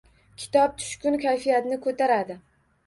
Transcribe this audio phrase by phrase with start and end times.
[0.43, 2.43] Kitob tushkun kayfiyatni koʻtaradi